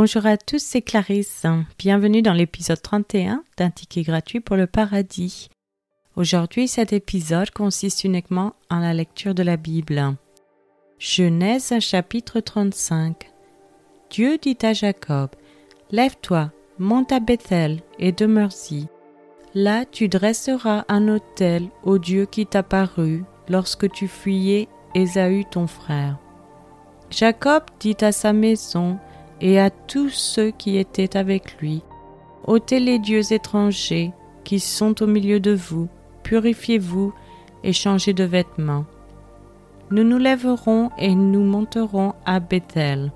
Bonjour 0.00 0.26
à 0.26 0.36
tous, 0.36 0.62
c'est 0.62 0.80
Clarisse. 0.80 1.44
Bienvenue 1.76 2.22
dans 2.22 2.32
l'épisode 2.32 2.80
31 2.80 3.42
d'un 3.56 3.70
ticket 3.70 4.02
gratuit 4.02 4.38
pour 4.38 4.54
le 4.54 4.68
paradis. 4.68 5.48
Aujourd'hui, 6.14 6.68
cet 6.68 6.92
épisode 6.92 7.50
consiste 7.50 8.04
uniquement 8.04 8.54
en 8.70 8.78
la 8.78 8.94
lecture 8.94 9.34
de 9.34 9.42
la 9.42 9.56
Bible. 9.56 10.14
Genèse 11.00 11.80
chapitre 11.80 12.38
35. 12.38 13.28
Dieu 14.08 14.38
dit 14.38 14.56
à 14.62 14.72
Jacob 14.72 15.30
Lève-toi, 15.90 16.52
monte 16.78 17.10
à 17.10 17.18
Bethel 17.18 17.80
et 17.98 18.12
demeure-y. 18.12 18.86
Là, 19.52 19.84
tu 19.84 20.06
dresseras 20.06 20.84
un 20.86 21.08
autel 21.08 21.70
au 21.82 21.98
Dieu 21.98 22.26
qui 22.26 22.46
t'apparut 22.46 23.24
lorsque 23.48 23.90
tu 23.90 24.06
fuyais 24.06 24.68
Ésaü 24.94 25.44
ton 25.50 25.66
frère. 25.66 26.20
Jacob 27.10 27.64
dit 27.80 27.96
à 28.00 28.12
sa 28.12 28.32
maison 28.32 29.00
et 29.40 29.58
à 29.60 29.70
tous 29.70 30.10
ceux 30.10 30.50
qui 30.50 30.76
étaient 30.76 31.16
avec 31.16 31.60
lui, 31.60 31.82
ôtez 32.46 32.80
les 32.80 32.98
dieux 32.98 33.32
étrangers 33.32 34.12
qui 34.44 34.60
sont 34.60 35.02
au 35.02 35.06
milieu 35.06 35.40
de 35.40 35.54
vous, 35.54 35.88
purifiez-vous 36.22 37.12
et 37.64 37.72
changez 37.72 38.12
de 38.12 38.24
vêtements. 38.24 38.84
Nous 39.90 40.04
nous 40.04 40.18
lèverons 40.18 40.90
et 40.98 41.14
nous 41.14 41.42
monterons 41.42 42.14
à 42.26 42.40
Bethel. 42.40 43.12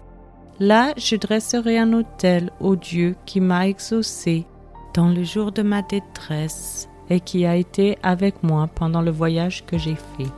Là, 0.58 0.92
je 0.96 1.16
dresserai 1.16 1.78
un 1.78 1.92
autel 1.92 2.50
au 2.60 2.76
Dieu 2.76 3.16
qui 3.26 3.40
m'a 3.40 3.68
exaucé 3.68 4.46
dans 4.94 5.08
le 5.08 5.24
jour 5.24 5.52
de 5.52 5.62
ma 5.62 5.82
détresse 5.82 6.88
et 7.10 7.20
qui 7.20 7.46
a 7.46 7.56
été 7.56 7.98
avec 8.02 8.42
moi 8.42 8.68
pendant 8.74 9.02
le 9.02 9.10
voyage 9.10 9.64
que 9.66 9.76
j'ai 9.76 9.96
fait. 9.96 10.30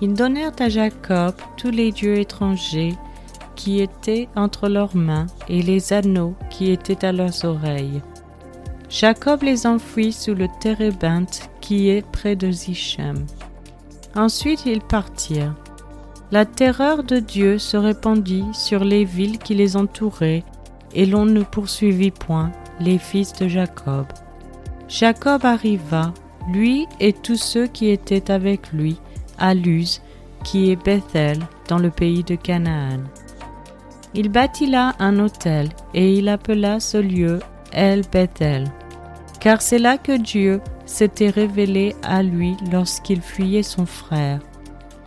Ils 0.00 0.14
donnèrent 0.14 0.60
à 0.60 0.68
Jacob 0.68 1.34
tous 1.56 1.70
les 1.70 1.92
dieux 1.92 2.18
étrangers 2.18 2.94
qui 3.58 3.80
étaient 3.80 4.28
entre 4.36 4.68
leurs 4.68 4.94
mains 4.94 5.26
et 5.48 5.62
les 5.62 5.92
anneaux 5.92 6.34
qui 6.48 6.70
étaient 6.70 7.04
à 7.04 7.10
leurs 7.10 7.44
oreilles. 7.44 8.00
Jacob 8.88 9.42
les 9.42 9.66
enfouit 9.66 10.12
sous 10.12 10.34
le 10.34 10.46
térébinthe 10.60 11.50
qui 11.60 11.90
est 11.90 12.06
près 12.06 12.36
de 12.36 12.50
Zichem. 12.52 13.26
Ensuite 14.14 14.64
ils 14.64 14.80
partirent. 14.80 15.54
La 16.30 16.46
terreur 16.46 17.02
de 17.02 17.18
Dieu 17.18 17.58
se 17.58 17.76
répandit 17.76 18.44
sur 18.52 18.84
les 18.84 19.04
villes 19.04 19.38
qui 19.38 19.54
les 19.54 19.76
entouraient, 19.76 20.44
et 20.94 21.04
l'on 21.04 21.26
ne 21.26 21.42
poursuivit 21.42 22.12
point 22.12 22.52
les 22.80 22.98
fils 22.98 23.32
de 23.32 23.48
Jacob. 23.48 24.06
Jacob 24.88 25.44
arriva, 25.44 26.14
lui 26.52 26.86
et 27.00 27.12
tous 27.12 27.36
ceux 27.36 27.66
qui 27.66 27.90
étaient 27.90 28.30
avec 28.30 28.72
lui, 28.72 28.98
à 29.38 29.52
Luz, 29.52 30.00
qui 30.44 30.70
est 30.70 30.76
Bethel, 30.76 31.40
dans 31.68 31.78
le 31.78 31.90
pays 31.90 32.24
de 32.24 32.36
Canaan. 32.36 33.00
Il 34.14 34.30
bâtit 34.30 34.66
là 34.66 34.94
un 34.98 35.18
autel, 35.18 35.68
et 35.94 36.14
il 36.14 36.28
appela 36.28 36.80
ce 36.80 36.98
lieu 36.98 37.40
El 37.72 38.02
Bethel, 38.10 38.64
car 39.40 39.60
c'est 39.62 39.78
là 39.78 39.98
que 39.98 40.16
Dieu 40.16 40.60
s'était 40.86 41.30
révélé 41.30 41.94
à 42.02 42.22
lui 42.22 42.56
lorsqu'il 42.72 43.20
fuyait 43.20 43.62
son 43.62 43.86
frère. 43.86 44.40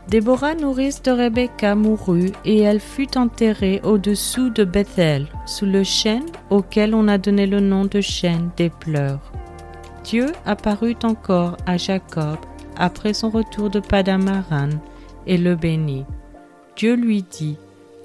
Déborah, 0.08 0.56
nourrice 0.56 1.02
de 1.02 1.12
Rebecca, 1.12 1.74
mourut, 1.74 2.32
et 2.46 2.60
elle 2.60 2.80
fut 2.80 3.18
enterrée 3.18 3.82
au-dessous 3.84 4.50
de 4.50 4.64
Bethel, 4.64 5.28
sous 5.46 5.66
le 5.66 5.84
chêne 5.84 6.26
auquel 6.50 6.94
on 6.94 7.08
a 7.08 7.18
donné 7.18 7.48
le 7.48 7.60
nom 7.60 7.86
de 7.86 8.02
chêne 8.02 8.50
des 8.58 8.70
pleurs. 8.70 9.32
Dieu 10.04 10.28
apparut 10.46 10.98
encore 11.04 11.58
à 11.66 11.78
Jacob 11.78 12.38
après 12.78 13.14
son 13.14 13.30
retour 13.30 13.70
de 13.70 13.80
Padamaran 13.80 14.70
et 15.28 15.38
le 15.38 15.56
bénit. 15.56 16.06
Dieu 16.76 16.96
lui 16.96 17.24
dit 17.24 17.58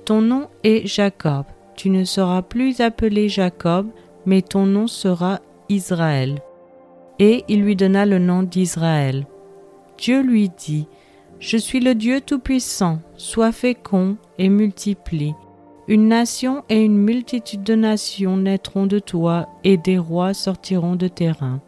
ton 0.07 0.21
nom 0.21 0.47
est 0.63 0.87
Jacob. 0.87 1.45
Tu 1.75 1.91
ne 1.91 2.05
seras 2.05 2.41
plus 2.41 2.81
appelé 2.81 3.29
Jacob, 3.29 3.89
mais 4.25 4.41
ton 4.41 4.65
nom 4.65 4.87
sera 4.87 5.41
Israël. 5.69 6.41
Et 7.19 7.45
il 7.49 7.63
lui 7.63 7.75
donna 7.75 8.07
le 8.07 8.21
nom 8.21 8.45
d'Israël. 8.45 9.27
Dieu 9.99 10.23
lui 10.23 10.49
dit, 10.49 10.87
Je 11.41 11.57
suis 11.57 11.81
le 11.81 11.97
Dieu 11.97 12.21
Tout-Puissant, 12.21 13.01
sois 13.17 13.51
fécond 13.51 14.17
et 14.39 14.49
multiplie. 14.49 15.35
Une 15.89 16.09
nation 16.09 16.63
et 16.69 16.85
une 16.85 16.99
multitude 16.99 17.65
de 17.65 17.75
nations 17.75 18.37
naîtront 18.37 18.87
de 18.87 19.01
toi, 19.01 19.49
et 19.65 19.77
des 19.77 19.99
rois 19.99 20.35
sortiront 20.35 20.95
de 20.95 21.09
tes 21.09 21.33
reins. 21.33 21.61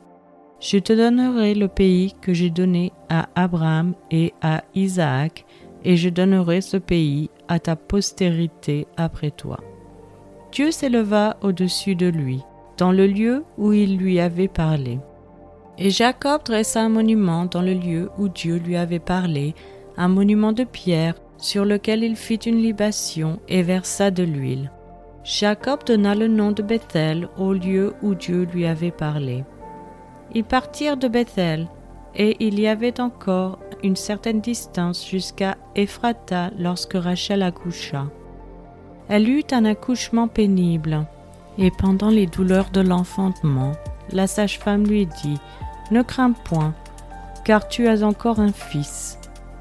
Je 0.61 0.79
te 0.79 0.93
donnerai 0.93 1.55
le 1.55 1.69
pays 1.69 2.15
que 2.21 2.33
j'ai 2.33 2.51
donné 2.51 2.93
à 3.09 3.29
Abraham 3.35 3.95
et 4.13 4.33
à 4.43 4.63
Isaac, 4.77 5.45
et 5.85 5.97
je 5.97 6.09
donnerai 6.09 6.61
ce 6.61 6.77
pays 6.77 7.31
à 7.49 7.59
ta 7.59 7.77
postérité 7.77 8.87
après 8.97 9.31
toi. 9.31 9.59
Dieu 10.53 10.71
s'éleva 10.71 11.37
au-dessus 11.43 11.95
de 11.95 12.07
lui, 12.07 12.43
dans 12.77 12.93
le 12.93 13.07
lieu 13.07 13.45
où 13.59 13.73
il 13.73 13.99
lui 13.99 14.21
avait 14.21 14.49
parlé. 14.49 14.99
Et 15.79 15.91
Jacob 15.91 16.43
dressa 16.45 16.83
un 16.83 16.89
monument 16.89 17.45
dans 17.45 17.63
le 17.63 17.75
lieu 17.75 18.11
où 18.19 18.29
Dieu 18.29 18.57
lui 18.57 18.77
avait 18.77 18.99
parlé, 18.99 19.55
un 19.97 20.09
monument 20.09 20.53
de 20.53 20.65
pierre 20.65 21.15
sur 21.39 21.65
lequel 21.65 22.03
il 22.03 22.17
fit 22.17 22.37
une 22.37 22.61
libation 22.61 23.41
et 23.49 23.63
versa 23.63 24.11
de 24.11 24.25
l'huile. 24.25 24.71
Jacob 25.25 25.81
donna 25.85 26.15
le 26.15 26.27
nom 26.27 26.53
de 26.53 26.63
Bethel 26.63 27.29
au 27.37 27.53
lieu 27.53 27.95
où 28.03 28.15
Dieu 28.15 28.49
lui 28.53 28.67
avait 28.67 28.91
parlé. 28.91 29.45
Ils 30.35 30.45
partirent 30.45 30.97
de 30.97 31.09
Bethel, 31.09 31.69
et 32.15 32.37
il 32.41 32.59
y 32.59 32.67
avait 32.67 33.01
encore 33.01 33.59
une 33.83 33.97
certaine 33.97 34.41
distance 34.41 35.07
jusqu'à 35.07 35.57
Ephrata 35.77 36.51
lorsque 36.59 36.95
Rachel 36.95 37.43
accoucha. 37.43 38.07
Elle 39.09 39.29
eut 39.29 39.45
un 39.53 39.65
accouchement 39.65 40.29
pénible, 40.29 41.07
et 41.57 41.71
pendant 41.71 42.11
les 42.11 42.27
douleurs 42.27 42.71
de 42.71 42.81
l'enfantement, 42.81 43.73
la 44.13 44.27
sage-femme 44.27 44.85
lui 44.85 45.07
dit 45.07 45.39
Ne 45.91 46.03
crains 46.03 46.33
point, 46.33 46.75
car 47.45 47.69
tu 47.69 47.89
as 47.89 48.03
encore 48.03 48.41
un 48.41 48.53
fils. 48.53 49.19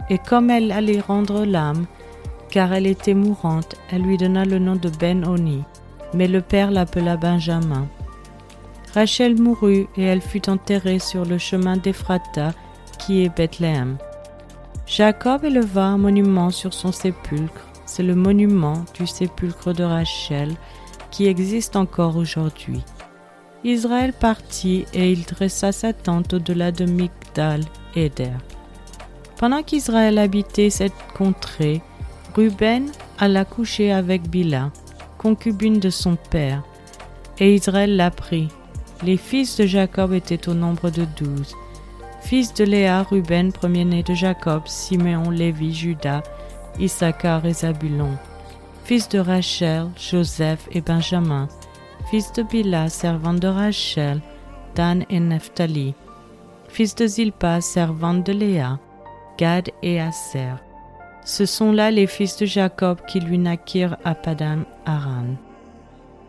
Et 0.09 0.17
comme 0.17 0.49
elle 0.49 0.71
allait 0.71 0.99
rendre 0.99 1.45
l'âme, 1.45 1.85
car 2.49 2.73
elle 2.73 2.87
était 2.87 3.13
mourante, 3.13 3.75
elle 3.91 4.01
lui 4.01 4.17
donna 4.17 4.45
le 4.45 4.59
nom 4.59 4.75
de 4.75 4.89
Ben-Oni, 4.89 5.63
mais 6.13 6.27
le 6.27 6.41
père 6.41 6.71
l'appela 6.71 7.17
Benjamin. 7.17 7.87
Rachel 8.93 9.39
mourut 9.39 9.87
et 9.95 10.03
elle 10.03 10.21
fut 10.21 10.49
enterrée 10.49 10.99
sur 10.99 11.25
le 11.25 11.37
chemin 11.37 11.77
d'Ephrata, 11.77 12.53
qui 12.97 13.23
est 13.23 13.35
Bethléem. 13.35 13.97
Jacob 14.85 15.43
éleva 15.43 15.85
un 15.85 15.97
monument 15.97 16.49
sur 16.49 16.73
son 16.73 16.91
sépulcre. 16.91 17.67
C'est 17.85 18.03
le 18.03 18.15
monument 18.15 18.85
du 18.93 19.05
sépulcre 19.05 19.73
de 19.73 19.83
Rachel 19.83 20.55
qui 21.11 21.25
existe 21.25 21.75
encore 21.75 22.15
aujourd'hui. 22.15 22.83
Israël 23.63 24.13
partit 24.13 24.85
et 24.93 25.11
il 25.11 25.23
dressa 25.23 25.71
sa 25.71 25.93
tente 25.93 26.33
au-delà 26.33 26.71
de 26.71 26.85
Migdal 26.85 27.61
Eder. 27.95 28.31
Pendant 29.37 29.63
qu'Israël 29.63 30.17
habitait 30.17 30.69
cette 30.69 30.93
contrée, 31.15 31.81
Ruben 32.35 32.87
alla 33.19 33.45
coucher 33.45 33.91
avec 33.91 34.29
Bila, 34.29 34.71
concubine 35.17 35.79
de 35.79 35.89
son 35.89 36.15
père, 36.15 36.63
et 37.39 37.55
Israël 37.55 37.95
l'apprit. 37.95 38.47
Les 39.03 39.17
fils 39.17 39.57
de 39.57 39.65
Jacob 39.65 40.13
étaient 40.13 40.49
au 40.49 40.53
nombre 40.53 40.89
de 40.89 41.05
douze. 41.17 41.55
Fils 42.21 42.53
de 42.53 42.63
Léa, 42.63 43.03
Ruben, 43.03 43.51
premier-né 43.51 44.03
de 44.03 44.13
Jacob, 44.13 44.63
Siméon, 44.65 45.29
Lévi, 45.29 45.73
Judas, 45.73 46.23
Issachar 46.79 47.45
et 47.45 47.53
Zabulon. 47.53 48.17
Fils 48.83 49.07
de 49.09 49.19
Rachel, 49.19 49.87
Joseph 49.97 50.67
et 50.71 50.81
Benjamin. 50.81 51.47
Fils 52.09 52.33
de 52.33 52.43
Bila, 52.43 52.89
servante 52.89 53.39
de 53.39 53.47
Rachel, 53.47 54.21
Dan 54.75 55.05
et 55.09 55.19
Nephtali. 55.19 55.93
Fils 56.67 56.95
de 56.95 57.05
Zilpa, 57.05 57.61
servante 57.61 58.25
de 58.25 58.33
Léa, 58.33 58.79
Gad 59.37 59.69
et 59.83 60.01
Aser. 60.01 60.55
Ce 61.23 61.45
sont 61.45 61.71
là 61.71 61.91
les 61.91 62.07
fils 62.07 62.37
de 62.37 62.45
Jacob 62.45 62.99
qui 63.07 63.19
lui 63.19 63.37
naquirent 63.37 63.97
à 64.03 64.15
Padam 64.15 64.65
Aran. 64.85 65.35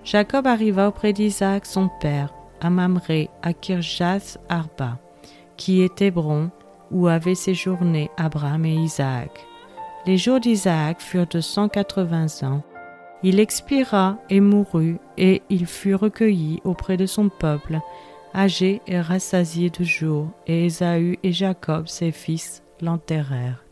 Jacob 0.04 0.46
arriva 0.46 0.88
auprès 0.88 1.12
d'Isaac 1.12 1.66
son 1.66 1.88
père, 2.00 2.32
à 2.60 2.70
Mamré, 2.70 3.30
à 3.42 3.52
Kirjath 3.52 4.38
Arba 4.48 4.98
qui 5.58 5.82
est 5.82 6.00
Hébron, 6.00 6.50
où 6.90 7.08
avaient 7.08 7.34
séjourné 7.34 8.10
Abraham 8.16 8.64
et 8.64 8.74
Isaac. 8.74 9.44
Les 10.06 10.16
jours 10.16 10.40
d'Isaac 10.40 11.02
furent 11.02 11.26
de 11.26 11.40
cent 11.40 11.68
quatre-vingts 11.68 12.42
ans. 12.42 12.62
Il 13.22 13.40
expira 13.40 14.16
et 14.30 14.40
mourut, 14.40 14.98
et 15.18 15.42
il 15.50 15.66
fut 15.66 15.94
recueilli 15.94 16.60
auprès 16.64 16.96
de 16.96 17.04
son 17.04 17.28
peuple, 17.28 17.80
âgé 18.34 18.80
et 18.86 19.00
rassasié 19.00 19.68
de 19.68 19.84
jours, 19.84 20.28
et 20.46 20.66
Ésaü 20.66 21.18
et 21.22 21.32
Jacob, 21.32 21.88
ses 21.88 22.12
fils, 22.12 22.62
l'enterrèrent. 22.80 23.64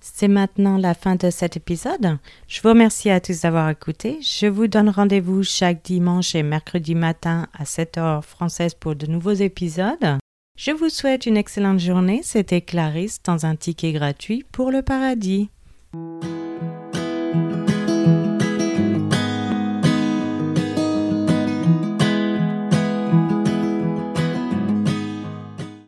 C'est 0.00 0.28
maintenant 0.28 0.78
la 0.78 0.94
fin 0.94 1.16
de 1.16 1.30
cet 1.30 1.56
épisode. 1.56 2.18
Je 2.48 2.60
vous 2.62 2.70
remercie 2.70 3.10
à 3.10 3.20
tous 3.20 3.42
d'avoir 3.42 3.68
écouté. 3.68 4.18
Je 4.22 4.46
vous 4.46 4.66
donne 4.66 4.88
rendez-vous 4.88 5.42
chaque 5.42 5.84
dimanche 5.84 6.34
et 6.34 6.42
mercredi 6.42 6.94
matin 6.94 7.48
à 7.52 7.64
7 7.64 7.98
heures 7.98 8.24
française 8.24 8.74
pour 8.74 8.96
de 8.96 9.06
nouveaux 9.06 9.32
épisodes. 9.32 10.18
Je 10.56 10.72
vous 10.72 10.88
souhaite 10.88 11.26
une 11.26 11.36
excellente 11.36 11.80
journée. 11.80 12.20
C'était 12.22 12.60
Clarisse 12.60 13.22
dans 13.22 13.46
un 13.46 13.56
ticket 13.56 13.92
gratuit 13.92 14.44
pour 14.52 14.70
le 14.70 14.82
paradis. 14.82 15.50